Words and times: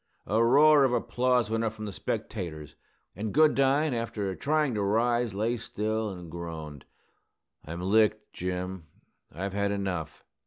A 0.25 0.43
roar 0.43 0.83
of 0.83 0.93
applause 0.93 1.51
went 1.51 1.63
up 1.63 1.73
from 1.73 1.85
the 1.85 1.91
spectators; 1.91 2.75
and 3.15 3.31
Goodine, 3.31 3.93
after 3.93 4.35
trying 4.35 4.73
to 4.73 4.81
rise, 4.81 5.35
lay 5.35 5.57
still 5.57 6.09
and 6.09 6.31
groaned, 6.31 6.85
"I'm 7.63 7.81
licked, 7.81 8.33
Jim. 8.33 8.87
I've 9.31 9.53
had 9.53 9.69
enough." 9.69 10.23